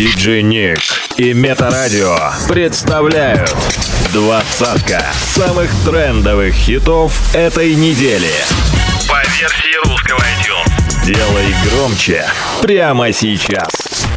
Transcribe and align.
Диджей 0.00 0.42
Ник 0.42 0.78
и 1.18 1.34
Метарадио 1.34 2.16
представляют 2.48 3.54
двадцатка 4.14 5.04
самых 5.12 5.70
трендовых 5.84 6.54
хитов 6.54 7.12
этой 7.34 7.74
недели. 7.74 8.30
По 9.06 9.20
версии 9.38 9.76
русского 9.86 10.18
iTunes. 10.20 11.04
Делай 11.04 11.54
громче 11.66 12.24
прямо 12.62 13.12
сейчас. 13.12 13.68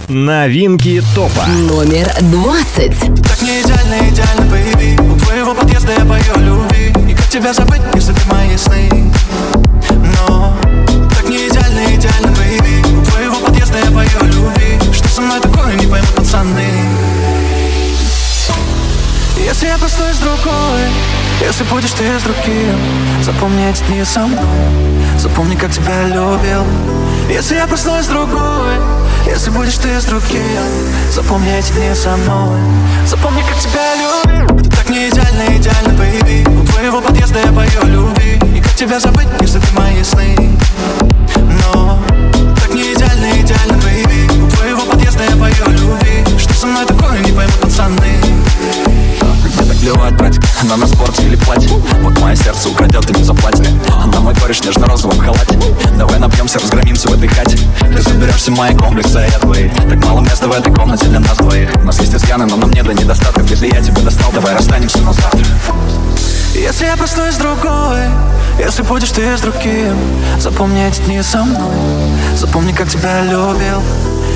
Новинки 0.07 1.03
топа. 1.13 1.45
Номер 1.47 2.09
двадцать. 2.31 2.97
Так 3.21 3.41
не 3.41 3.59
идеально, 3.59 4.09
идеально, 4.09 4.45
baby 4.45 5.01
У 5.01 5.19
твоего 5.19 5.53
подъезда 5.53 5.91
я 5.99 6.05
пою 6.05 6.37
любви 6.37 6.93
И 7.11 7.13
как 7.13 7.27
тебя 7.27 7.51
забыть, 7.51 7.81
если 7.93 8.13
ты 8.13 8.21
мои 8.29 8.55
сны 8.55 9.11
Но 10.29 10.52
пацаны. 16.33 16.67
Если 19.37 19.67
я 19.67 19.77
простой 19.77 20.13
с 20.13 20.17
другой 20.17 20.87
Если 21.41 21.63
будешь 21.65 21.91
ты 21.91 22.03
с 22.17 22.23
другим 22.23 22.79
Запомни 23.21 23.69
эти 23.69 23.83
дни 23.83 24.03
со 24.03 24.21
мной. 24.21 24.39
Запомни, 25.17 25.55
как 25.55 25.71
тебя 25.71 26.03
любил. 26.05 26.63
Если 27.29 27.55
я 27.55 27.67
простой 27.67 28.01
с 28.01 28.07
другой 28.07 28.75
Если 29.27 29.49
будешь 29.51 29.77
ты 29.77 29.99
с 29.99 30.05
другим 30.05 30.63
Запомни 31.11 31.51
эти 31.57 31.71
дни 31.73 31.93
со 31.93 32.15
мной. 32.17 32.59
Запомни, 33.05 33.41
как 33.41 33.59
тебя 33.59 33.95
любил. 33.95 34.71
Так 34.71 34.89
не 34.89 35.09
идеально, 35.09 35.57
идеально, 35.57 35.93
бэйби 35.93 36.45
У 36.47 36.65
твоего 36.65 37.01
подъезда 37.01 37.39
я 37.39 37.51
пою 37.51 37.85
любви. 37.85 38.39
И 38.55 38.61
как 38.61 38.73
тебя 38.73 38.99
забыть, 38.99 39.27
если 39.41 39.59
ты 39.59 39.67
мои 39.73 40.03
сны? 40.03 40.35
Но 41.35 41.99
так 42.55 42.73
не 42.73 42.93
идеально, 42.93 43.39
идеально, 43.39 43.77
бэйби 43.83 44.41
У 44.41 44.49
твоего 44.49 44.81
подъезда 44.81 45.23
я 45.25 45.35
пою 45.35 45.65
любви 45.67 45.82
плевать, 49.83 50.13
братик, 50.15 50.41
на 50.63 50.77
на 50.77 50.87
спорт 50.87 51.19
или 51.19 51.35
платье 51.35 51.69
Вот 52.01 52.17
мое 52.19 52.35
сердце 52.35 52.69
украдет 52.69 53.09
и 53.09 53.17
не 53.17 53.23
заплатит. 53.23 53.67
На 54.13 54.19
мой 54.21 54.33
кореш 54.33 54.59
в 54.59 54.65
нежно-розовом 54.65 55.19
халате. 55.19 55.59
Давай 55.97 56.19
напьемся, 56.19 56.59
разгромимся 56.59 57.09
в 57.09 57.13
этой 57.13 57.27
хате 57.27 57.57
Ты 57.81 58.01
заберешь 58.01 58.35
все 58.35 58.51
мои 58.51 58.73
комплексы, 58.73 59.17
а 59.17 59.25
я 59.25 59.39
твои 59.39 59.69
Так 59.69 60.03
мало 60.05 60.21
места 60.21 60.47
в 60.47 60.53
этой 60.53 60.73
комнате 60.73 61.07
для 61.07 61.19
нас 61.19 61.37
двоих. 61.37 61.69
У 61.75 61.85
нас 61.85 61.99
есть 61.99 62.15
изъяны, 62.15 62.45
но 62.45 62.55
нам 62.55 62.71
не 62.71 62.81
до 62.81 62.93
недостатков. 62.93 63.49
Если 63.49 63.67
я 63.67 63.81
тебя 63.81 64.01
достал, 64.01 64.31
давай 64.31 64.55
расстанемся 64.55 64.99
на 64.99 65.11
завтра. 65.11 65.45
Если 66.53 66.85
я 66.85 66.95
простой 66.95 67.31
с 67.31 67.37
другой 67.37 68.03
Если 68.59 68.83
будешь 68.83 69.09
ты 69.09 69.35
с 69.35 69.41
другим 69.41 69.97
Запомни 70.39 70.85
эти 70.87 71.01
дни 71.01 71.21
со 71.21 71.43
мной. 71.43 71.75
Запомни, 72.37 72.71
как 72.71 72.87
тебя 72.87 73.21
любил 73.21 73.81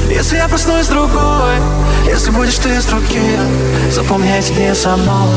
Если 0.09 0.37
я 0.37 0.47
простой 0.47 0.83
с 0.83 0.87
другой 0.87 1.55
Если 2.05 2.31
будешь 2.31 2.57
ты 2.57 2.79
с 2.79 2.85
другим 2.85 3.39
Запомни 3.91 4.33
эти 4.37 4.53
дни 4.53 4.73
со 4.73 4.95
мной 4.95 5.35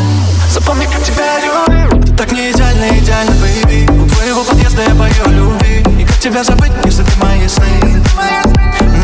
Запомни, 0.51 0.85
как 0.87 1.03
тебя 1.03 1.39
любил 1.41 2.17
Так 2.17 2.31
не 2.33 2.51
идеально, 2.53 2.99
идеально, 2.99 3.33
baby 3.33 3.91
У 3.91 4.09
твоего 4.09 4.45
подъезда 4.45 4.83
я 4.83 4.95
пою 4.95 5.25
любви. 5.29 5.85
И 6.01 6.05
как 6.05 6.19
тебя 6.19 6.45
забыть, 6.45 6.73
если 6.85 7.03
ты 7.03 7.11
мои 7.19 7.49
сны? 7.49 8.03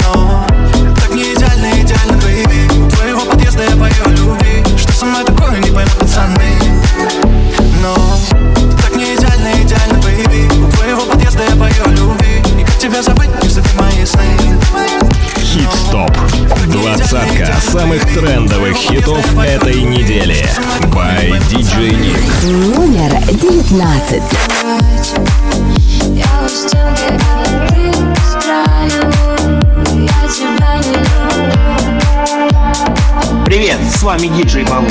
Но 0.04 0.46
так 1.00 1.10
не 1.14 1.34
идеально, 1.34 1.70
идеально, 1.80 2.16
baby 2.22 2.78
У 2.78 2.90
твоего 2.90 3.20
подъезда 3.22 3.64
я 3.64 3.76
пою 3.76 4.04
любви 4.06 4.15
люблю 24.10 24.36
Привет, 33.44 33.78
с 33.80 34.02
вами 34.02 34.26
диджей 34.26 34.64
Балу. 34.64 34.86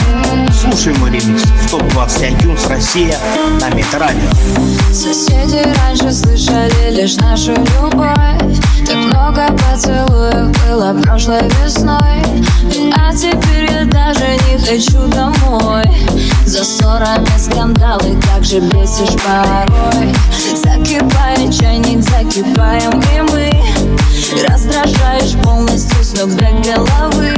Слушай 0.76 1.00
мой 1.00 1.10
ремикс 1.10 1.44
в 1.44 1.70
ТОП-20 1.72 2.38
iTunes 2.38 2.68
Россия 2.68 3.18
на 3.62 3.70
Метарадио. 3.70 4.30
Соседи 4.92 5.64
раньше 5.80 6.12
слышали 6.12 6.92
лишь 6.92 7.16
нашу 7.16 7.52
любовь. 7.54 8.60
Так 8.86 8.98
много 8.98 9.48
поцелуев 9.54 10.52
было 10.68 10.94
прошлой 11.02 11.44
весной. 11.64 12.22
А 12.94 13.14
теперь 13.14 13.72
я 13.72 13.86
даже 13.86 14.38
не 14.50 14.58
хочу 14.60 15.08
домой. 15.08 15.86
За 16.46 16.66
ссорами 16.66 17.26
скандалы, 17.38 18.22
как 18.30 18.44
же 18.44 18.60
бесишь 18.60 19.16
порой. 19.24 20.14
Закипает 20.56 21.58
чайник, 21.58 22.04
закипаем 22.04 23.00
и 23.00 23.22
мы. 23.32 23.50
Раздражаешь 24.46 25.42
полностью 25.42 25.95
ног 26.16 26.30
до 26.36 26.46
головы. 26.72 27.34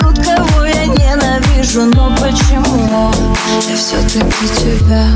Тот, 0.00 0.16
кого 0.24 0.64
я 0.64 0.86
ненавижу, 0.86 1.84
но 1.84 2.14
почему? 2.16 3.12
Я 3.68 3.76
все-таки 3.76 4.48
тебя. 4.48 5.06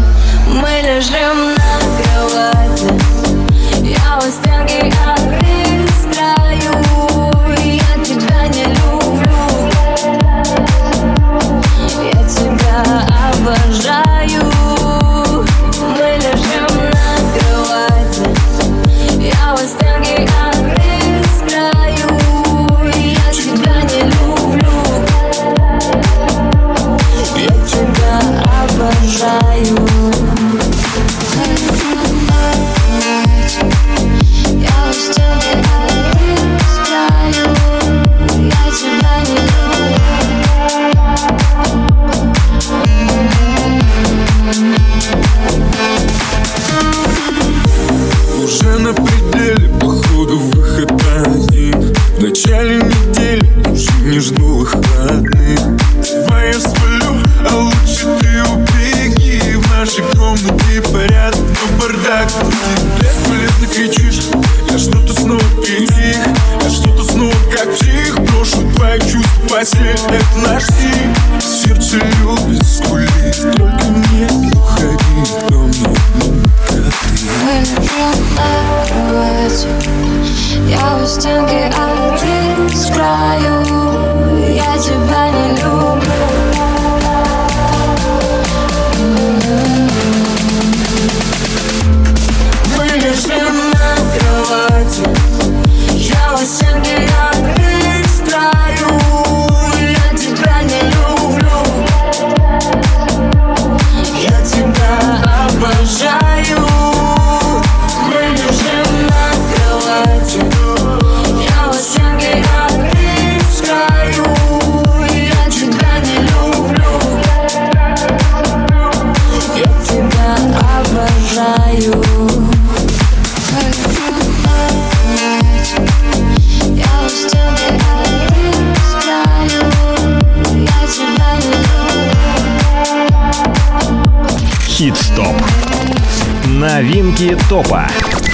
Мы 0.46 0.82
лежим 0.82 1.54
на 1.56 1.78
кровати. 1.98 2.88
Я 3.82 4.18
у 4.18 4.30
стенки, 4.30 4.92
а 5.04 5.16
Я 7.64 8.04
тебя 8.04 8.48
не 8.48 8.64
люблю 8.64 8.77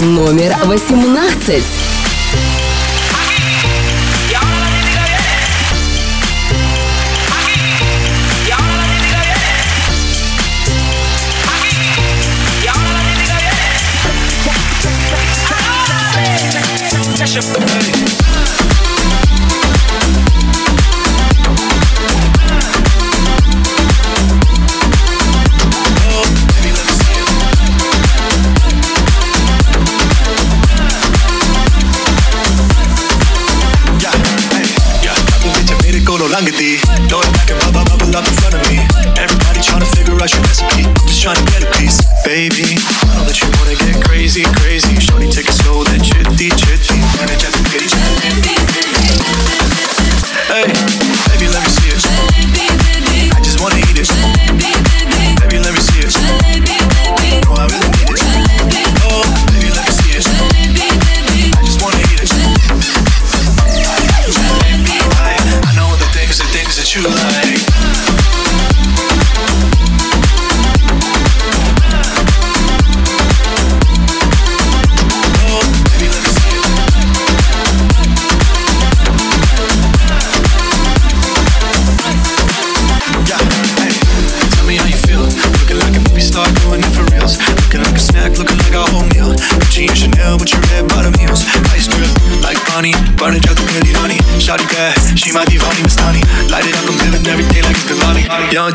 номер 0.01 0.55
18. 0.67 1.65
Shut 17.35 17.64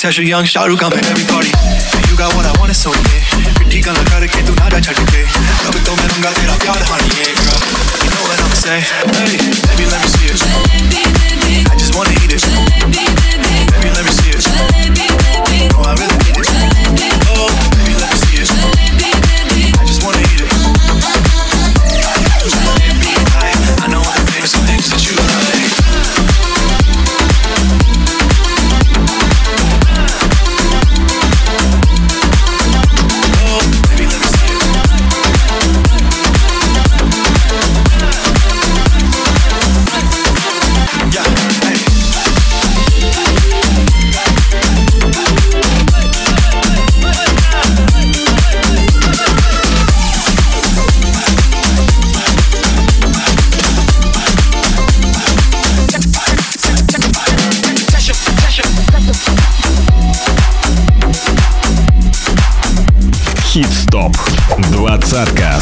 Kesha 0.10 0.26
Young, 0.26 0.44
Shah 0.44 0.66
Rukh, 0.66 0.82
I'm 0.82 0.92
at 0.92 1.06
every 1.06 1.24
party. 1.26 1.59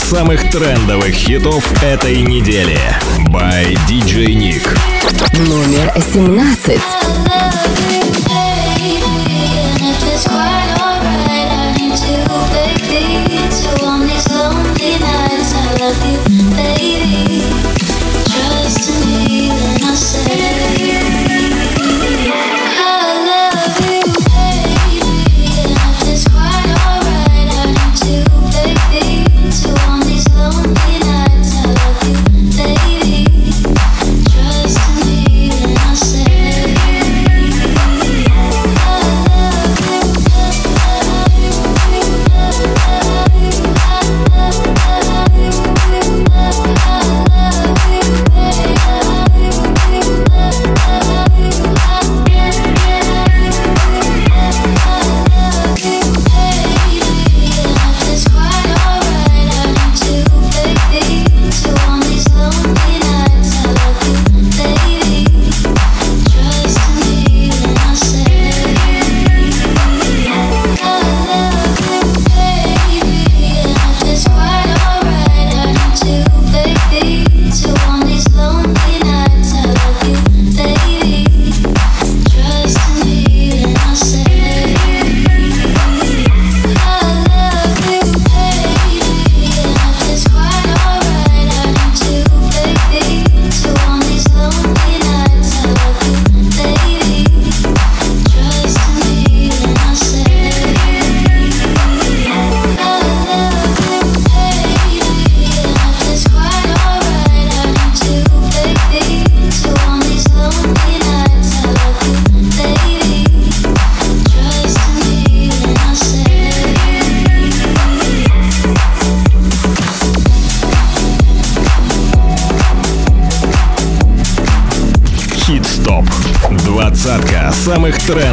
самых 0.07 0.49
трендовых 0.49 1.13
хитов 1.13 1.83
этой 1.83 2.21
недели. 2.21 2.79
By 3.27 3.77
DJ 3.89 4.27
Nick. 4.35 4.63
Номер 5.49 5.91
17. 6.13 7.86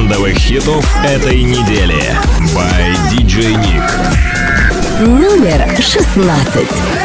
трендовых 0.05 0.37
хитов 0.37 0.85
этой 1.03 1.43
недели. 1.43 1.97
By 2.55 2.95
DJ 3.11 3.55
Nick. 3.57 5.07
Номер 5.07 5.67
шестнадцать. 5.81 7.04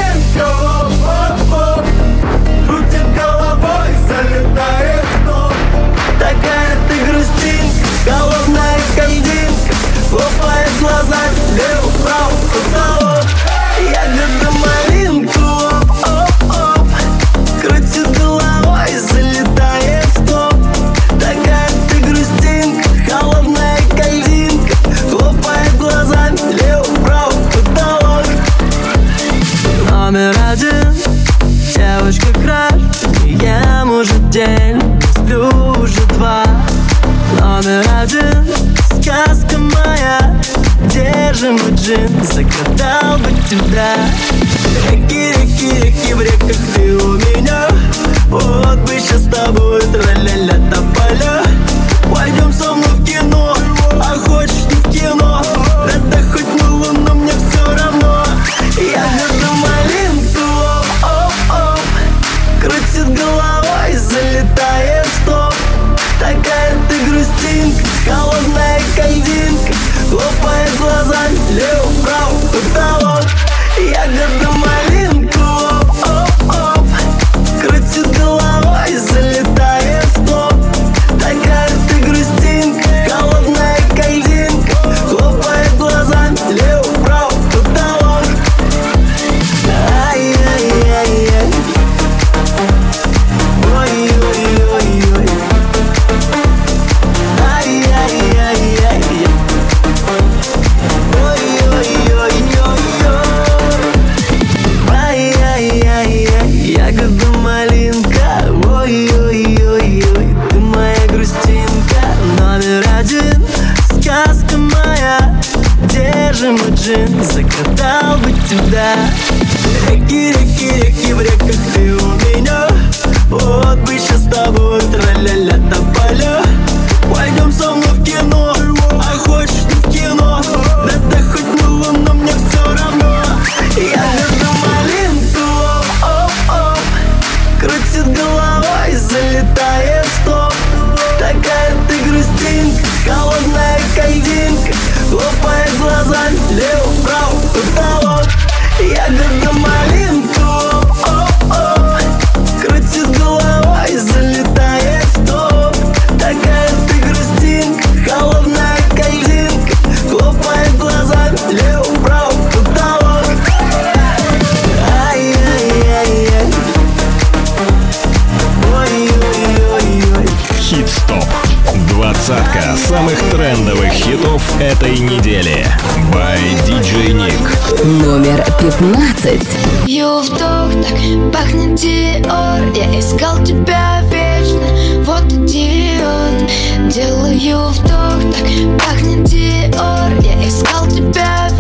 этой 174.60 175.00
недели. 175.00 175.66
By 176.12 176.38
DJ 176.66 177.14
Nick. 177.14 177.84
Номер 178.04 178.44
15. 178.60 179.88
Ее 179.88 180.20
вдох 180.20 180.72
так 180.84 181.32
пахнет 181.34 181.76
Диор. 181.76 182.62
Я 182.76 183.00
искал 183.00 183.42
тебя 183.44 184.02
вечно, 184.12 185.04
вот 185.04 185.32
идиот. 185.32 186.94
Делаю 186.94 187.70
вдох 187.70 188.34
так 188.34 188.80
пахнет 188.80 189.24
Диор. 189.24 190.12
Я 190.22 190.48
искал 190.48 190.88
тебя 190.88 191.48
вечно. 191.52 191.59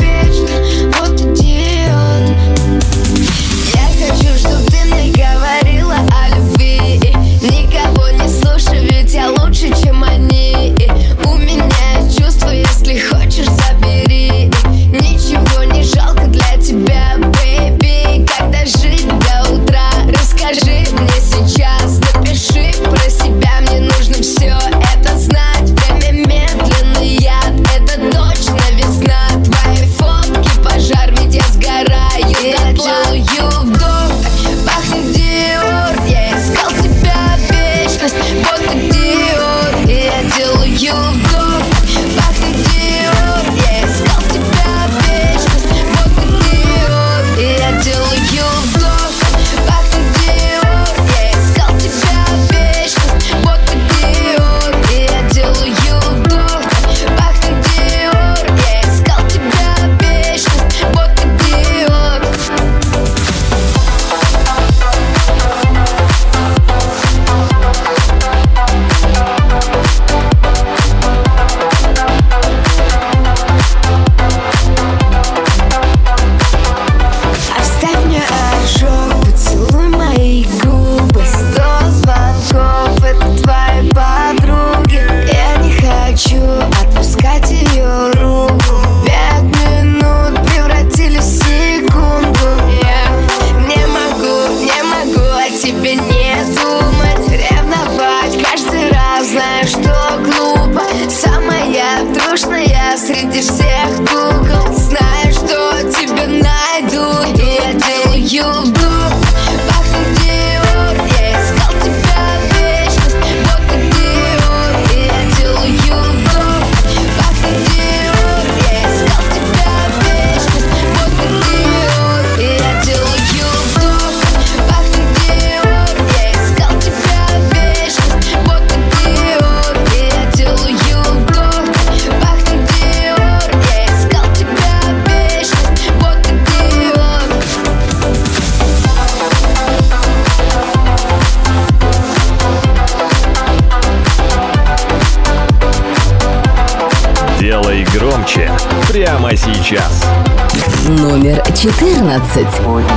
11. 152.29 152.88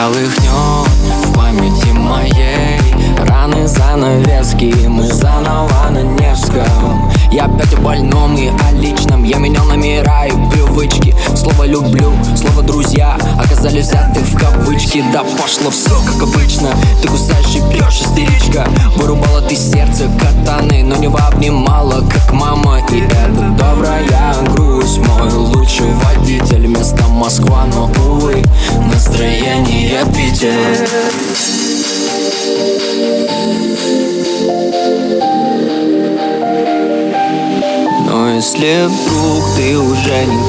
колыхнет 0.00 0.88
в 1.26 1.32
памяти 1.34 1.90
моей. 1.92 2.80
Раны 3.18 3.68
занавески, 3.68 4.72
мы 4.86 5.06
заново 5.06 5.90
на 5.90 6.02
Невском. 6.02 7.12
Я 7.30 7.44
опять 7.44 7.74
о 7.74 7.80
больном 7.82 8.34
и 8.34 8.48
о 8.48 8.72
личном 8.72 9.24
Я 9.24 9.36
менял 9.36 9.66
номера 9.66 10.26
и 10.26 10.30
привычки. 10.50 11.14
Слово 11.36 11.66
«люблю», 11.66 12.12
слово 12.34 12.62
«друзья» 12.62 13.18
Оказались 13.38 13.88
взяты 13.88 14.20
в 14.20 14.38
кавычки. 14.38 15.04
Да 15.12 15.22
пошло 15.22 15.70
все 15.70 15.99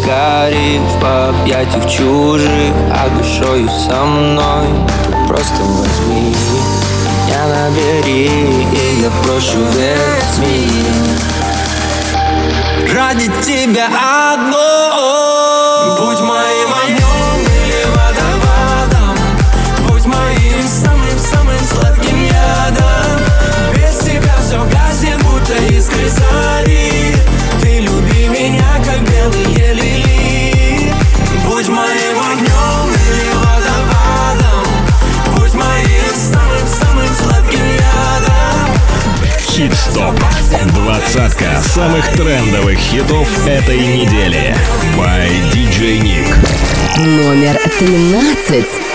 горит 0.06 0.82
в 1.00 1.06
объятиях 1.30 1.90
чужих 1.90 2.74
А 2.92 3.10
душою 3.18 3.70
со 3.70 4.04
мной. 4.06 4.68
Ты 5.06 5.12
просто 5.28 5.62
возьми 5.64 6.36
Меня 7.28 7.48
на 7.48 7.70
набери, 7.70 8.28
и 8.72 9.02
я 9.02 9.12
прошу, 9.24 9.60
верь 9.74 10.22
Ради 12.94 13.28
тебя 13.44 13.88
одно 14.34 15.98
Будь 16.00 16.22
моей 16.22 16.51
ТОП. 39.94 40.16
Двадцатка 40.74 41.62
самых 41.62 42.08
трендовых 42.14 42.78
хитов 42.78 43.48
этой 43.48 43.80
недели. 43.80 44.56
By 44.98 45.30
DJ 45.52 46.02
Nick. 46.02 46.28
Номер 46.98 47.58
тринадцать. 47.78 48.91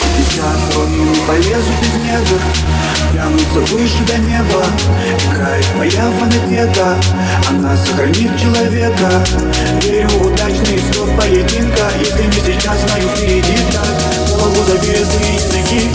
если 0.00 0.22
без 0.22 1.18
полезу 1.26 1.70
без 1.80 1.94
недр 2.04 2.42
Тянутся 3.12 3.72
выше 3.72 4.04
до 4.06 4.18
неба 4.18 4.64
Играет 5.30 5.66
моя 5.76 6.10
фанатета 6.18 6.96
Она 7.48 7.76
сохранит 7.76 8.38
человека 8.38 9.24
Верю 9.82 10.08
в 10.08 10.26
удачный 10.26 10.76
исход 10.76 11.16
поединка 11.16 11.90
Если 12.00 12.24
не 12.24 12.32
сейчас, 12.32 12.78
знаю 12.80 13.08
впереди 13.14 13.56
так 13.72 14.38
Голову 14.38 14.64
забили 14.66 14.96
языки 14.98 15.90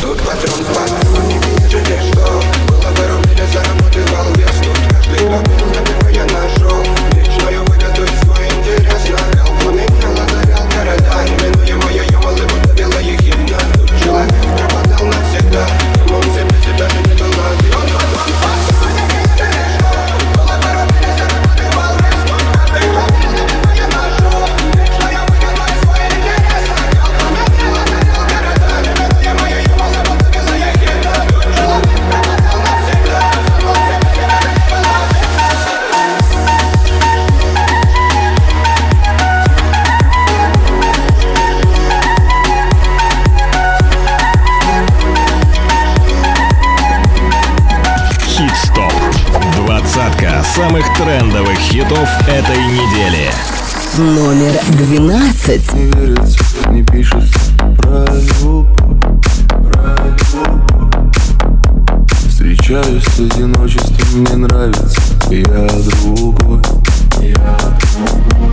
Тут 0.00 0.18
патрон 0.22 0.64
в 0.64 1.09
самых 50.80 50.96
трендовых 50.96 51.58
хитов 51.58 52.08
этой 52.26 52.56
недели. 52.56 53.30
Номер 53.96 54.52
двенадцать. 54.70 55.72
Не 55.74 55.86
верится, 55.86 56.38
не 56.70 56.82
пишется 56.82 57.38
про 57.76 58.06
любовь, 58.14 58.66
про 59.48 59.96
любовь. 60.06 61.14
Встречаюсь 62.28 63.04
с 63.04 63.18
одиночеством, 63.18 64.20
мне 64.20 64.36
нравится, 64.36 65.00
я 65.30 65.68
другой. 66.00 66.62
Я 67.20 67.58
другой. 67.98 68.52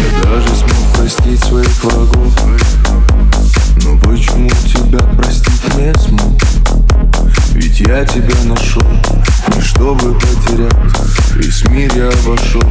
Я 0.00 0.22
даже 0.24 0.48
смог 0.48 0.96
простить 0.96 1.44
своих 1.44 1.84
врагов, 1.84 2.32
но 3.84 3.98
почему 3.98 4.50
тебя 4.66 5.00
простить 5.16 5.76
не 5.76 5.94
смог? 5.98 6.32
Ведь 7.52 7.80
я 7.80 8.04
тебя 8.04 8.34
нашел, 8.44 8.82
чтобы 9.60 10.14
потерять 10.14 10.72
Весь 11.34 11.64
мир 11.64 11.90
я 11.96 12.08
обошел. 12.08 12.62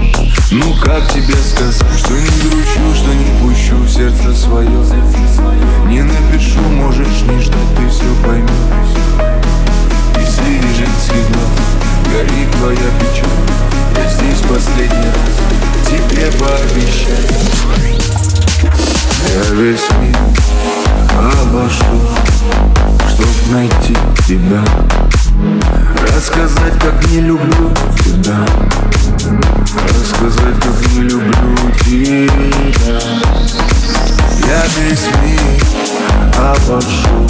Ну 0.52 0.76
как 0.84 1.12
тебе 1.12 1.36
сказать, 1.36 1.84
что 1.98 2.14
не 2.14 2.50
гручу, 2.50 2.96
что 2.96 3.14
не 3.14 3.40
пущу 3.42 3.76
в 3.76 3.90
сердце 3.90 4.34
свое? 4.36 4.70
Не 5.88 6.04
напишу, 6.04 6.62
можешь 6.62 7.22
не 7.28 7.42
ждать, 7.42 7.76
ты 7.76 7.90
все 7.90 8.06
поймешь 8.24 8.50
И 10.16 10.26
среди 10.26 10.68
женских 10.76 11.28
глаз 11.32 11.50
горит 12.14 12.52
твоя 12.60 12.90
печаль. 13.00 13.30
Я 13.98 14.10
здесь 14.10 14.42
последний 14.48 15.08
раз 15.08 15.90
тебе 15.90 16.32
пообещаю. 16.40 17.62
Я 19.34 19.56
весь 19.56 19.88
мир 20.02 20.18
обошел 21.18 22.02
Чтоб 23.10 23.28
найти 23.52 23.96
тебя 24.28 24.64
Рассказать, 26.22 26.80
как 26.80 27.04
не 27.10 27.22
люблю 27.22 27.74
тебя. 28.06 28.46
Рассказать, 29.90 30.56
как 30.62 30.92
не 30.94 31.02
люблю 31.02 31.34
тебя. 31.84 33.00
Я 34.48 34.62
весь 34.78 35.08
мир 35.24 35.42
обошел 36.38 37.28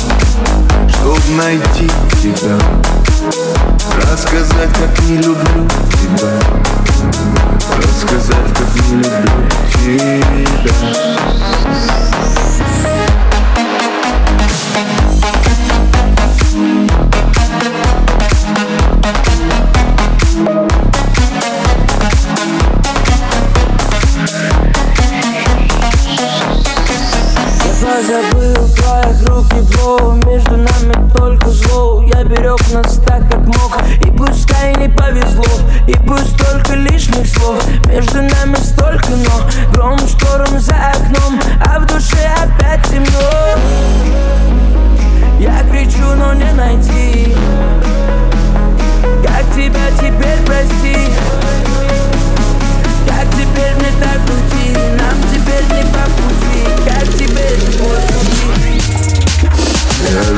Чтоб 0.89 1.19
найти 1.37 1.89
тебя. 2.21 2.59
Рассказать, 4.11 4.73
как 4.73 5.03
не 5.07 5.15
люблю 5.19 5.69
тебя. 5.93 6.33
Рассказать, 7.77 8.49
как 8.57 8.71
не 8.89 8.95
люблю 8.97 9.47
тебя 9.85 10.91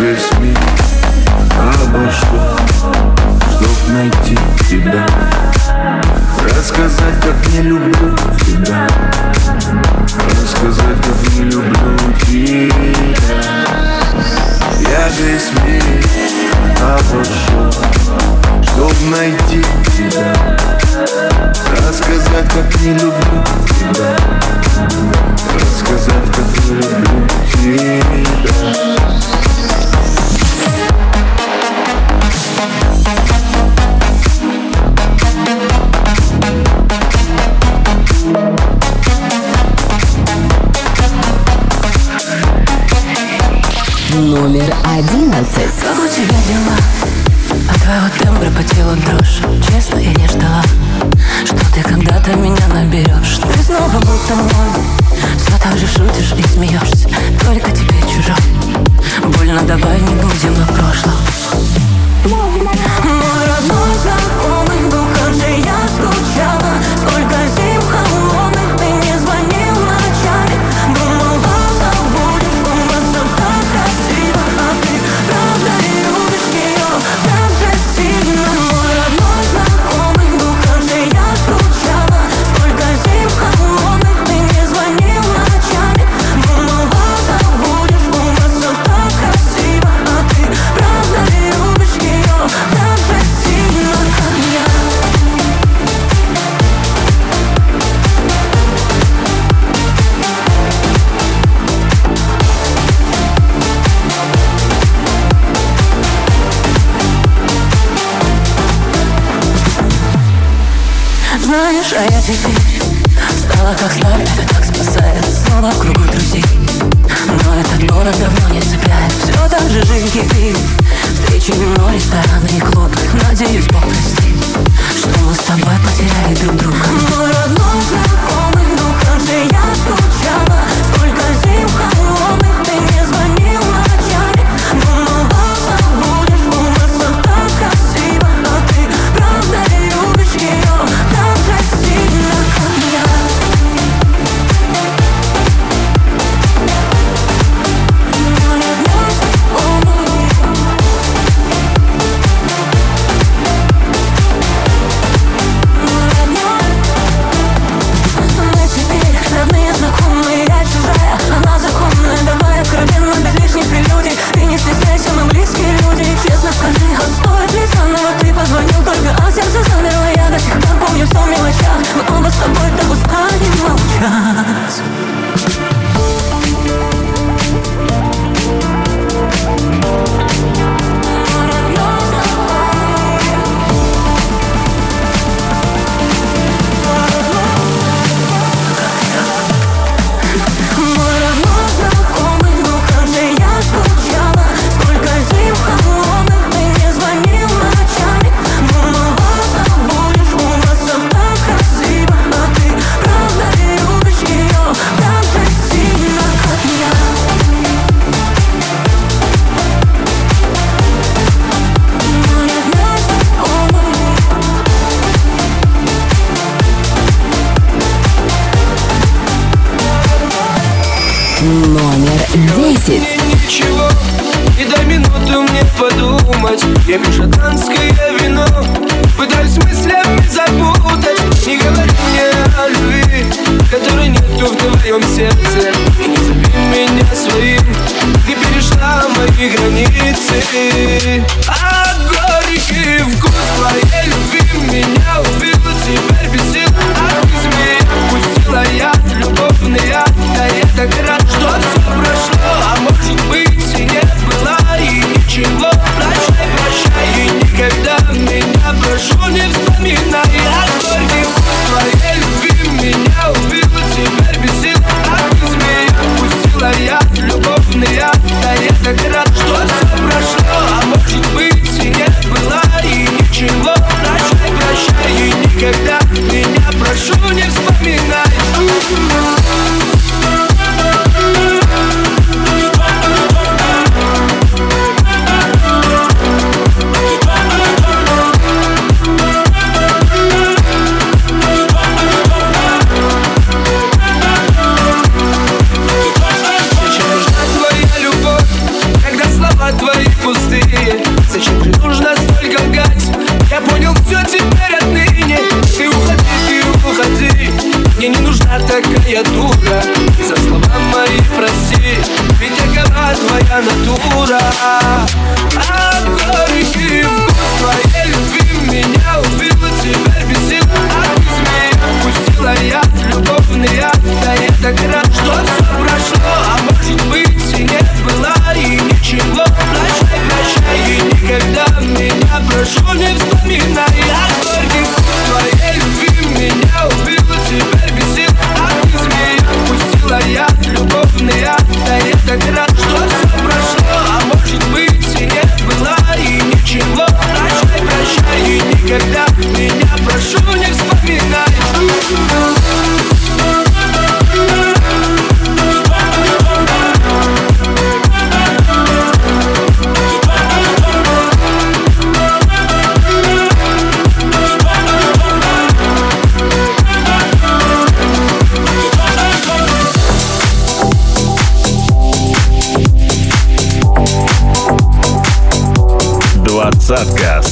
весь 0.04 0.32
мир 0.40 0.58
обошел 1.58 2.58
Чтоб 3.52 3.94
найти 3.94 4.38
тебя. 4.70 5.06
Рассказать, 6.58 7.16
как 7.22 7.54
не 7.54 7.62
люблю 7.62 8.18
тебя. 8.46 8.88
Рассказать, 10.30 10.98
как 11.06 11.34
не 11.36 11.46
люблю 11.46 11.98
тебя. 12.26 12.76
Я 14.82 15.08
весь 15.18 15.52
мир 15.64 15.84
обошел 16.82 17.72
Чтоб 18.62 18.94
найти 19.10 19.64
тебя. 19.96 20.34
Рассказать, 21.78 22.50
как 22.54 22.82
не 22.82 22.94
люблю 22.94 23.44
тебя 23.80 24.13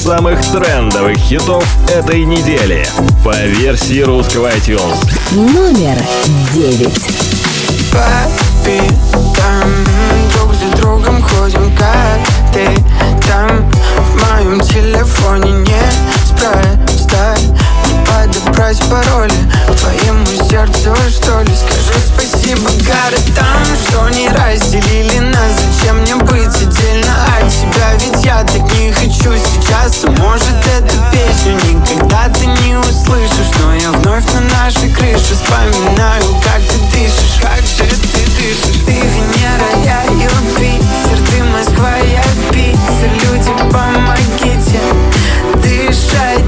самых 0.02 0.40
трендовых 0.40 1.16
хитов 1.16 1.64
этой 1.88 2.24
недели. 2.24 2.84
По 3.24 3.36
версии 3.36 4.00
русского 4.00 4.48
iTunes. 4.48 4.98
Номер 5.30 5.96
девять. 6.52 7.08
Твоему 19.78 20.26
сердцу, 20.48 20.96
что 21.10 21.42
ли, 21.42 21.52
скажи 21.54 22.00
спасибо 22.06 22.31
не 22.52 22.56
по 22.56 22.70
городам 22.84 23.64
Что 23.88 24.08
не 24.10 24.28
разделили 24.28 25.18
нас. 25.18 25.52
Зачем 25.58 25.98
мне 25.98 26.14
быть 26.16 26.54
отдельно 26.56 27.14
от 27.38 27.48
тебя? 27.48 27.92
Ведь 27.94 28.24
я 28.24 28.42
так 28.44 28.62
не 28.78 28.92
хочу 28.92 29.32
сейчас. 29.36 30.04
Может 30.18 30.66
эту 30.78 30.96
песню 31.12 31.54
никогда 31.68 32.28
ты 32.28 32.46
не 32.46 32.76
услышишь. 32.76 33.52
Но 33.60 33.74
я 33.74 33.90
вновь 33.92 34.24
на 34.32 34.40
нашей 34.40 34.90
крыше 34.90 35.34
Вспоминаю, 35.34 36.24
как 36.44 36.60
ты 36.62 36.78
дышишь. 36.92 37.40
Как 37.40 37.60
же 37.60 37.90
ты 37.96 38.24
дышишь? 38.36 38.84
Ты 38.86 38.92
Венера, 38.92 39.70
я 39.84 40.02
Юпитер 40.04 41.18
Ты 41.30 41.42
Москва, 41.44 41.96
я 41.96 42.24
Питер. 42.50 43.10
Люди, 43.22 43.52
помогите. 43.72 44.80
Дышать. 45.62 46.41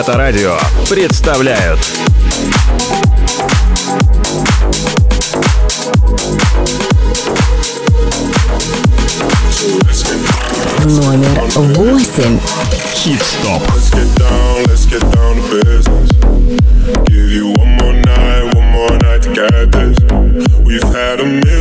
Планета 0.00 0.16
Радио 0.16 0.56
представляют. 0.88 1.78
Номер 10.86 11.42
восемь. 11.54 12.38
Хит-стоп. 12.94 13.62
Let's 13.74 13.90
get 13.90 14.08
down, 14.16 14.64
let's 14.68 14.86
get 14.86 15.02
down 15.12 15.36
to 15.36 15.42
business. 15.62 16.10
Give 17.04 17.30
you 17.30 17.52
one 17.58 17.76
more 17.76 17.92
night, 17.92 18.54
one 18.54 18.70
more 18.70 18.96
night 19.00 19.22
to 19.24 19.28
get 19.34 19.70
this. 19.70 19.98
We've 20.60 20.82
had 20.82 21.20
a 21.20 21.26
million 21.26 21.59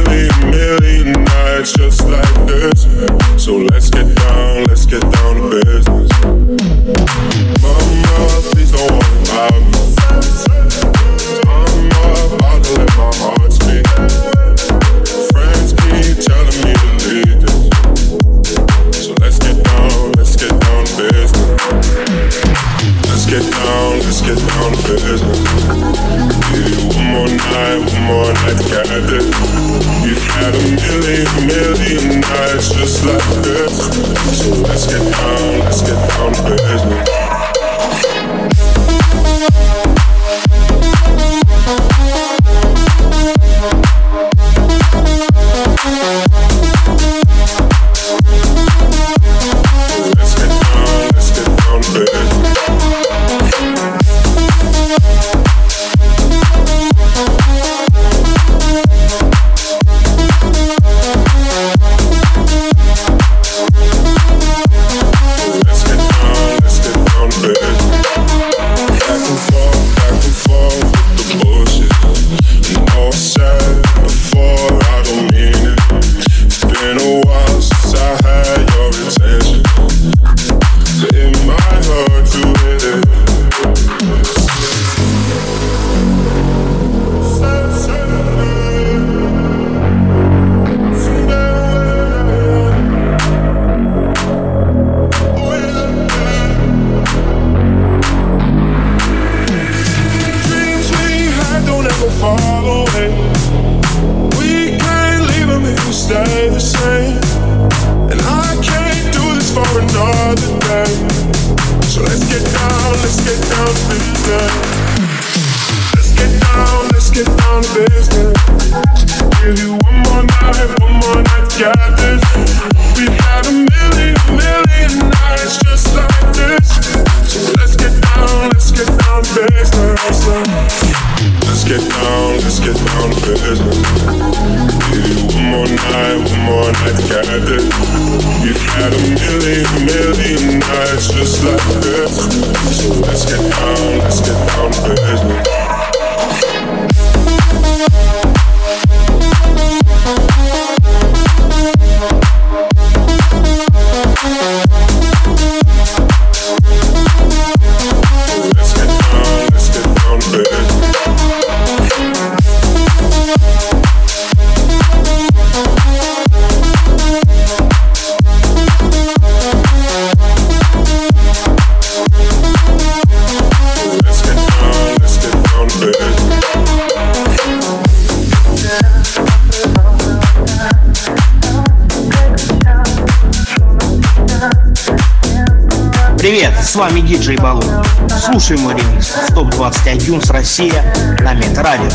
Слушаем 188.19 188.69
релиз 188.69 189.15
ТОП-21 189.33 190.25
с 190.25 190.29
Россия 190.29 190.83
на 191.21 191.33
Метрадио. 191.33 191.89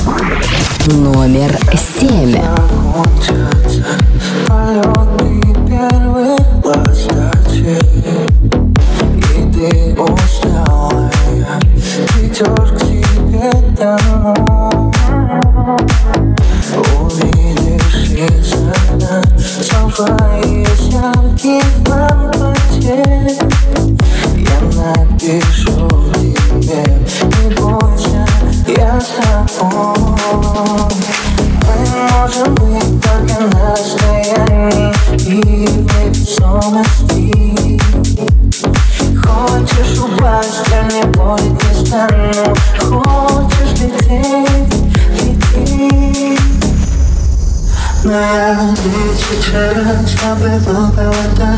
Номер 0.86 1.54
7. 2.00 2.40
Хочешь 39.16 39.98
упасть, 39.98 40.68
я 40.70 41.06
будет, 41.08 41.58
не 41.64 41.72
стану 41.84 42.54
Хочешь 42.78 43.74
лететь, 43.80 44.74
лети 45.22 46.38
Надо 48.04 48.72
сейчас 49.18 50.10
побывал 50.20 50.88
по 50.92 51.02
вода 51.02 51.52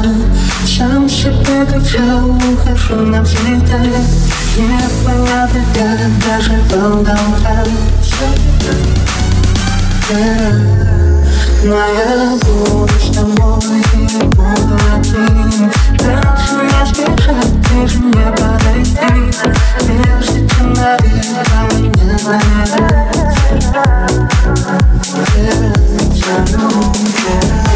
Сам 0.65 1.07
себе 1.07 1.67
кричал, 1.67 2.31
ухожу 2.31 2.97
навсегда 2.97 3.81
не 4.57 4.81
была 5.05 5.47
даже 6.25 6.59
волновала 6.71 7.67
Но 11.63 11.77
я 11.77 12.39
буду 12.41 12.89
с 12.89 13.15
тобой 13.15 13.83
и 13.93 14.25
буду 14.25 14.77
один 14.95 15.71
Дальше 15.99 16.55
не 16.63 16.81
сбежать, 16.87 17.53
ближе 17.69 17.99
не 17.99 18.27
подойти 18.33 19.15
Между 19.93 20.49
тем 20.49 20.73
навека 20.73 21.59
мне 21.75 22.19
занять 22.19 23.37
Сердце 25.35 26.33
любит 26.57 27.76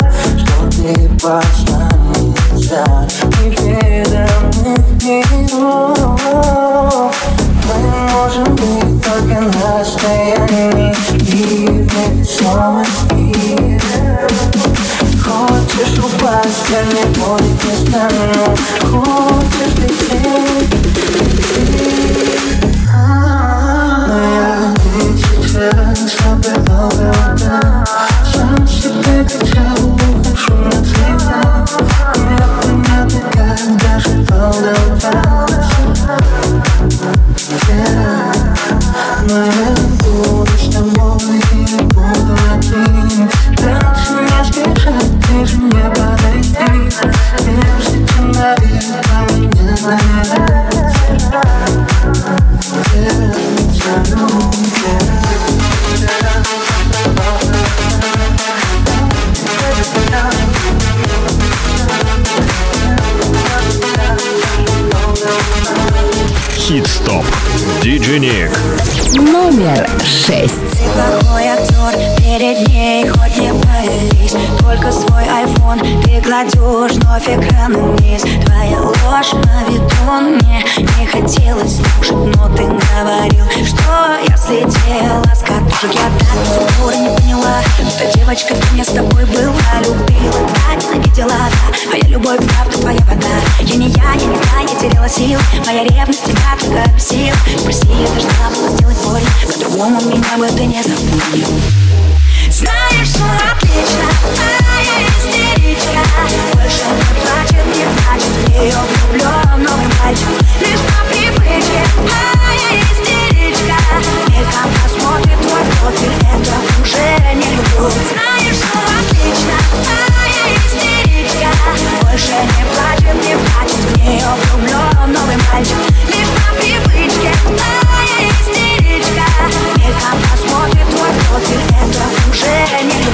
Ты 0.81 0.95
посланница 1.21 2.83
неведомых 3.39 4.83
миров 5.03 6.19
Мы 7.67 7.77
можем 8.09 8.55
быть 8.55 9.03
только 9.03 9.41
на 9.41 9.85
И 11.11 11.87
снова 12.23 12.83
Хочешь 15.23 15.99
упасть, 15.99 16.69
я 16.71 16.81
не 16.85 17.03
будет 17.13 17.59
не 17.63 17.73
стану. 17.87 18.41
Хочешь 18.81 19.75
лететь, 19.77 20.80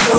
Ты 0.08 0.14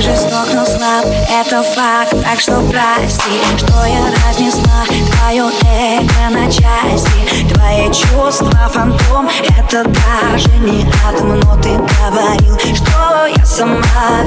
жесток, 0.00 0.48
но 0.54 0.64
слаб, 0.64 1.04
это 1.28 1.62
факт 1.64 2.14
Так 2.22 2.40
что 2.40 2.60
прости, 2.70 3.40
что 3.56 3.86
я 3.86 4.12
разнесла 4.28 4.84
чувства 8.24 8.70
фантом. 8.72 9.28
Это 9.58 9.84
даже 9.84 10.48
не 10.60 10.86
атом 11.06 11.40
Но 11.40 11.56
ты 11.60 11.70
говорил, 11.76 12.58
что 12.74 13.26
я 13.26 13.44
сама 13.44 13.82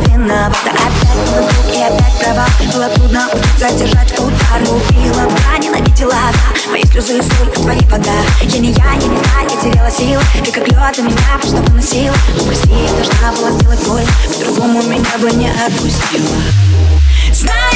виновата. 0.05 0.69
Опять 0.69 1.31
мой 1.31 1.41
друг 1.41 1.75
и 1.75 1.81
опять 1.81 2.19
права. 2.19 2.45
Было 2.73 2.89
трудно 2.89 3.27
задержать 3.57 4.13
удар. 4.19 4.61
Любила, 4.61 5.23
да, 5.23 5.57
ненавидела, 5.57 6.11
да 6.11 6.71
Мои 6.71 6.83
слезы 6.83 7.21
соль, 7.23 7.51
твои 7.53 7.79
вода 7.89 8.11
Я 8.41 8.59
не 8.59 8.71
я, 8.71 8.95
не 8.95 9.17
та, 9.19 9.41
я 9.41 9.61
теряла 9.61 9.91
сил 9.91 10.19
Ты 10.43 10.51
как 10.51 10.67
лед, 10.67 10.95
ты 10.95 11.01
меня 11.01 11.17
просто 11.39 11.57
выносил 11.57 12.13
Ну 12.35 12.43
прости, 12.45 12.69
я 12.69 12.91
должна 12.91 13.31
была 13.33 13.51
сделать 13.51 13.87
боль. 13.87 14.05
По-другому 14.27 14.81
меня 14.83 15.17
бы 15.19 15.31
не 15.31 15.49
отпустила 15.49 16.86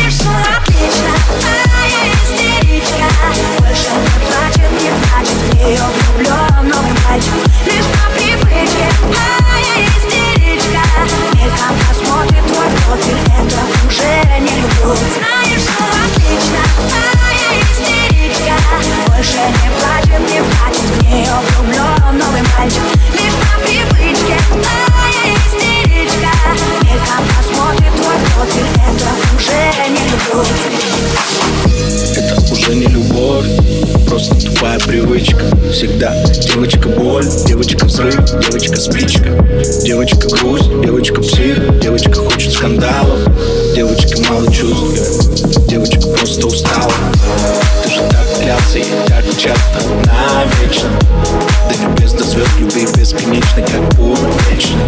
что 0.10 0.30
отлично, 0.30 1.14
а 1.44 1.88
я 1.88 2.02
истеричка. 2.12 3.08
Больше 3.60 3.92
не 3.92 4.18
плачет, 4.26 4.72
не 4.82 4.90
плачет. 4.90 5.38
В 5.38 5.54
нее 5.54 5.82
влюблен 6.18 6.70
новый 6.70 6.94
мальчик 7.06 7.34
Лишь 7.66 7.86
по 7.86 8.10
привычке, 8.16 8.88
а 9.06 9.60
я 9.60 9.76
истеричка 9.86 10.82
Мельком 11.36 11.76
посмотрит 11.88 12.46
твой 12.48 12.70
профиль 12.86 13.22
Это 13.38 13.62
уже 13.88 14.40
не 14.40 14.62
любовь. 14.62 15.00
Знаешь, 15.16 15.68
отлично, 16.06 16.62
а 16.90 17.32
я 17.34 17.50
истеричка. 17.62 18.56
Больше 19.08 19.42
не 19.62 19.70
плачет, 19.80 20.22
не 20.32 20.42
плачет. 20.42 20.90
В 20.98 21.04
нее 21.10 21.36
влюблен 21.60 22.18
новый 22.18 22.44
мальчик. 22.58 22.84
Лишь 23.14 23.36
по 23.36 23.60
привычке, 23.62 24.38
а 24.52 25.28
я 25.28 25.34
истеричка 25.34 25.81
Мельком 26.02 27.24
посмотрит 27.38 27.94
твой 27.96 28.16
профиль. 28.34 28.66
Это 28.90 29.12
уже 29.36 29.62
не 29.92 30.04
любовь. 30.10 30.48
Это 32.16 32.54
уже 32.54 32.76
не 32.76 32.86
любовь. 32.88 33.46
Просто 34.08 34.36
тупая 34.36 34.80
привычка. 34.80 35.46
Всегда 35.72 36.12
девочка 36.24 36.90
боль, 36.90 37.26
девочка 37.46 37.86
взрыв, 37.86 38.16
девочка 38.42 38.78
спичка. 38.78 39.30
Девочка 39.84 40.28
грусть, 40.28 40.70
девочка 40.82 41.22
псих, 41.22 41.80
девочка 41.80 42.14
хочет 42.16 42.52
скандалов. 42.52 43.20
Девочка 43.76 44.20
мало 44.28 44.52
чувств, 44.52 45.68
девочка 45.68 46.02
просто 46.02 46.48
устала. 46.48 46.92
Ты 47.84 47.92
же 47.92 48.00
так 48.10 48.40
клялся 48.40 48.80
и 48.80 48.86
так 49.08 49.24
часто 49.38 49.88
навечно. 50.06 50.90
До 51.70 51.78
небес, 51.78 52.14
до 52.14 52.24
звезд, 52.24 52.50
любви 52.60 52.88
бесконечно, 52.98 53.62
как 53.62 53.96
пура 53.96 54.18
вечно 54.50 54.80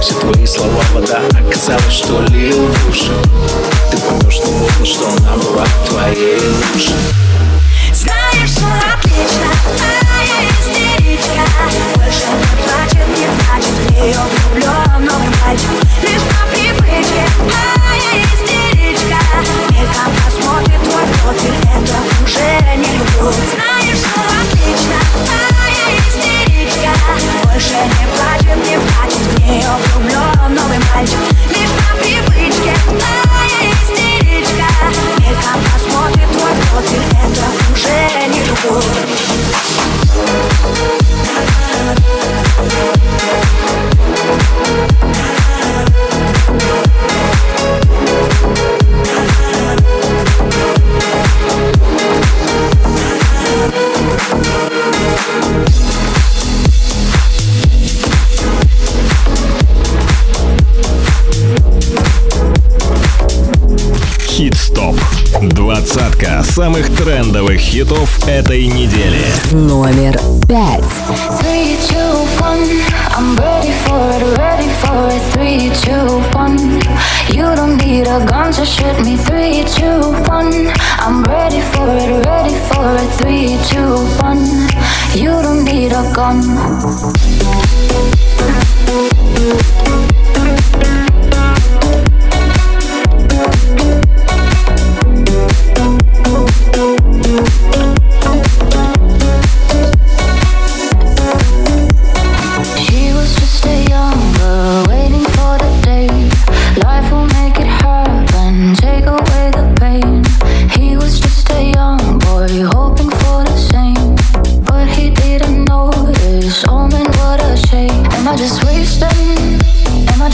Все 0.00 0.14
твои 0.14 0.39
слова 0.46 0.82
вода, 0.94 1.22
оказалось, 1.38 1.92
что 1.92 2.20
лил 2.30 2.66
в 2.66 2.88
уши 2.88 3.12
Ты 3.90 3.98
поймешь, 3.98 4.38
но 4.44 4.52
можно, 4.52 4.86
что 4.86 5.08
она 5.08 5.36
была 5.36 5.64
твоей 5.88 6.09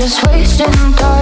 Just 0.07 0.25
wasting 0.29 0.93
time. 0.95 1.16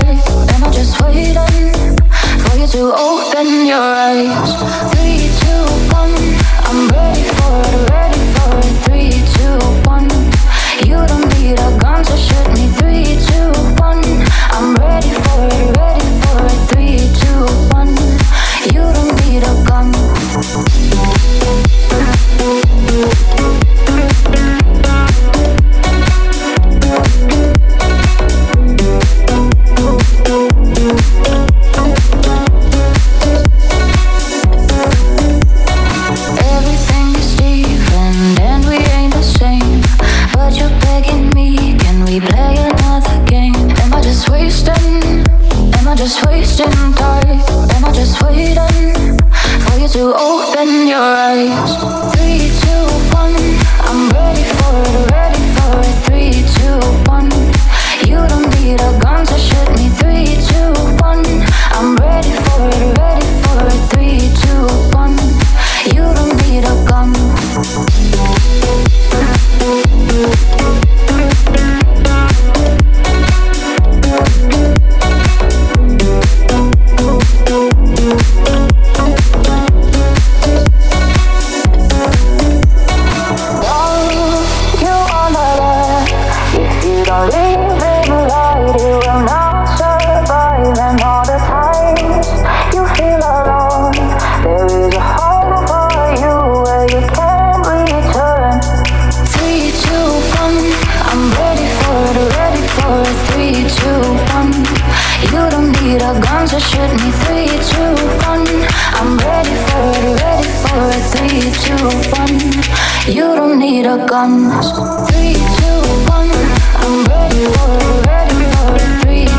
guns 106.21 106.53
are 106.53 106.61
shoot 106.61 106.91
me 107.01 107.11
three, 107.25 107.49
two, 107.71 107.95
one. 108.27 108.47
I'm 108.99 109.17
ready 109.19 109.55
for 109.67 109.85
it, 109.99 110.21
ready 110.23 110.53
for 110.62 110.81
it, 110.95 111.05
three, 111.12 111.43
two, 111.65 111.85
one. 112.19 112.39
You 113.12 113.35
don't 113.35 113.59
need 113.59 113.87
a 113.87 114.07
gun. 114.07 114.51
Three, 115.09 115.35
two, 115.35 115.81
one. 116.11 116.31
I'm 116.83 117.05
ready 117.05 117.45
for 117.55 117.71
it, 117.83 118.07
ready 118.07 118.45
for 118.53 118.75
it, 118.77 119.03
three. 119.03 119.34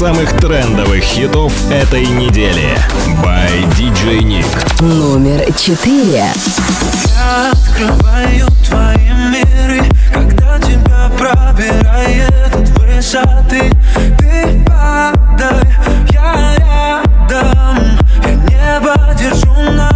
самых 0.00 0.32
трендовых 0.40 1.02
хитов 1.02 1.52
этой 1.70 2.06
недели. 2.06 2.74
By 3.22 3.70
DJ 3.76 4.20
Nick. 4.22 4.82
Номер 4.82 5.44
четыре. 5.52 6.24
Я 7.18 7.50
открываю 7.52 8.46
твои 8.66 9.10
миры, 9.30 9.82
когда 10.10 10.58
тебя 10.58 11.10
пробирает 11.18 12.32
от 12.54 12.68
высоты. 12.78 13.70
Ты 14.16 14.64
падай, 14.64 15.68
я 16.12 16.54
рядом, 16.56 17.98
я 18.24 18.34
небо 18.48 19.14
держу 19.18 19.52
на 19.70 19.89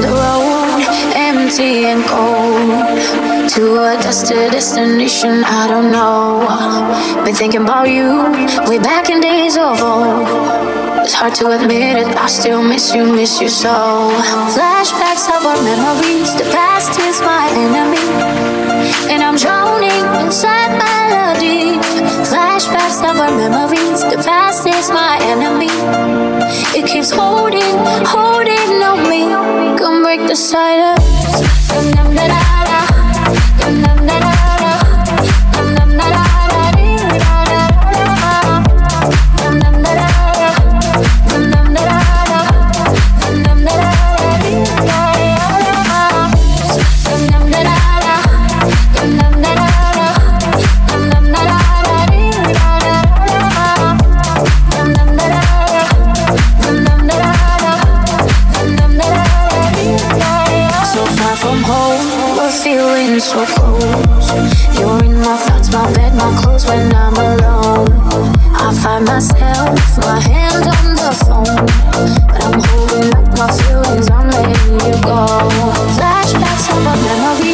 the 0.00 0.08
road, 0.08 0.82
empty 1.14 1.86
and 1.86 2.02
cold. 2.04 3.50
To 3.54 3.62
a 3.84 3.96
dusty 4.02 4.34
destination, 4.50 5.44
I 5.44 5.66
don't 5.68 5.92
know. 5.92 6.46
Been 7.24 7.34
thinking 7.34 7.62
about 7.62 7.88
you, 7.88 8.22
way 8.68 8.78
back 8.78 9.10
in 9.10 9.20
days 9.20 9.56
of 9.56 9.80
old. 9.82 10.26
It's 11.04 11.12
hard 11.12 11.34
to 11.36 11.50
admit 11.50 11.96
it, 11.98 12.16
I 12.16 12.26
still 12.26 12.62
miss 12.62 12.94
you, 12.94 13.04
miss 13.04 13.40
you 13.40 13.48
so. 13.48 14.08
Flashbacks 14.56 15.28
of 15.28 15.44
our 15.44 15.60
memories, 15.62 16.34
the 16.34 16.48
past 16.50 16.98
is 16.98 17.20
my 17.20 17.44
enemy. 17.52 18.00
And 19.12 19.22
I'm 19.22 19.36
drowning 19.36 20.04
inside 20.24 20.72
melodies 20.78 21.93
of 23.14 23.20
our 23.20 23.36
memories. 23.36 24.00
The 24.02 24.20
past 24.24 24.66
is 24.66 24.90
my 24.90 25.18
enemy. 25.22 25.70
It 26.78 26.86
keeps 26.86 27.10
holding, 27.10 27.76
holding 28.06 28.82
on 28.82 29.08
me. 29.08 29.28
Come 29.78 30.02
break 30.02 30.20
the 30.20 30.36
silence. 30.36 31.04
so 63.20 63.44
close. 63.46 64.78
You're 64.78 65.04
in 65.04 65.18
my 65.20 65.36
thoughts, 65.36 65.70
my 65.72 65.92
bed, 65.92 66.14
my 66.16 66.40
clothes 66.42 66.66
when 66.66 66.92
I'm 66.94 67.14
alone. 67.14 67.88
I 68.54 68.72
find 68.82 69.04
myself, 69.04 69.78
my 69.98 70.18
hand 70.18 70.66
on 70.66 70.86
the 70.98 71.10
phone. 71.24 71.66
But 72.26 72.44
I'm 72.44 72.60
holding 72.60 73.14
up 73.14 73.26
my 73.38 73.50
feelings, 73.58 74.10
I'm 74.10 74.28
letting 74.28 74.72
you 74.74 75.02
go. 75.02 75.26
Flashbacks 75.94 76.70
of 76.72 76.82
my 76.82 76.96
memories. 77.02 77.53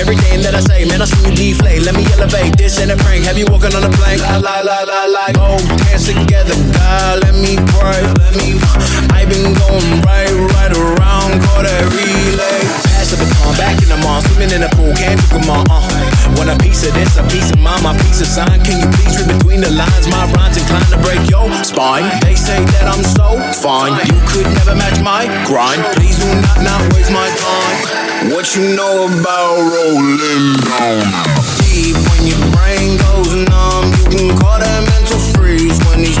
Everything 0.00 0.40
that 0.40 0.54
I 0.54 0.60
say, 0.60 0.86
man, 0.86 1.02
I 1.02 1.04
smooth 1.04 1.36
deflate. 1.36 1.82
Let 1.82 1.94
me 1.94 2.06
elevate 2.16 2.56
this 2.56 2.80
and 2.80 2.90
a 2.90 2.96
prank. 2.96 3.24
Have 3.24 3.36
you 3.36 3.44
walking 3.52 3.74
on 3.76 3.84
a 3.84 3.90
plank? 3.90 4.22
La 4.22 4.38
la 4.38 4.60
la 4.60 4.80
la 4.88 5.04
la. 5.04 5.24
Both 5.36 5.68
hands 5.84 6.06
together, 6.08 6.56
God, 6.72 7.22
let 7.22 7.34
me 7.34 7.60
pray. 7.76 8.00
Let 8.16 8.34
me. 8.40 8.56
I've 9.12 9.28
been 9.28 9.52
going 9.52 10.00
right, 10.00 10.32
right 10.56 10.72
around, 10.72 11.44
call 11.44 11.62
that 11.62 11.84
relay 11.92 12.89
pass 13.10 13.18
the 13.18 13.24
baton 13.24 13.56
back 13.56 13.82
in 13.82 13.88
the 13.88 13.96
mall, 14.06 14.20
swimming 14.22 14.50
in 14.54 14.62
a 14.62 14.70
pool, 14.70 14.92
can't 14.94 15.18
drink 15.18 15.42
them 15.42 15.50
all. 15.50 15.66
Uh. 15.70 16.36
Want 16.36 16.50
a 16.50 16.56
piece 16.58 16.86
of 16.86 16.94
this, 16.94 17.16
a 17.16 17.24
piece 17.26 17.50
of 17.50 17.58
mine, 17.58 17.82
my 17.82 17.96
piece 17.98 18.20
of 18.20 18.26
sign. 18.26 18.62
Can 18.62 18.78
you 18.78 18.88
please 18.94 19.18
read 19.18 19.28
between 19.38 19.60
the 19.60 19.70
lines? 19.70 20.06
My 20.08 20.30
rhymes 20.32 20.56
inclined 20.56 20.86
to 20.94 20.98
break 21.02 21.22
your 21.28 21.50
spine. 21.64 22.06
They 22.22 22.34
say 22.34 22.62
that 22.78 22.86
I'm 22.86 23.02
so 23.02 23.38
fine, 23.58 23.98
you 24.06 24.18
could 24.30 24.46
never 24.54 24.74
match 24.74 25.00
my 25.02 25.26
grind. 25.46 25.82
Please 25.96 26.18
do 26.18 26.28
not 26.28 26.62
not 26.62 26.80
waste 26.94 27.10
my 27.10 27.26
time. 27.26 28.30
What 28.30 28.54
you 28.54 28.76
know 28.76 29.08
about 29.08 29.58
rolling 29.58 30.54
down? 30.68 31.02
Deep 31.66 31.96
when 32.10 32.22
your 32.28 32.42
brain 32.54 32.98
goes 33.00 33.32
numb, 33.48 33.90
you 33.96 34.06
can 34.06 34.28
call 34.38 34.58
that 34.60 34.80
mental 34.86 35.18
freeze 35.34 35.78
when 35.88 36.04
these 36.04 36.20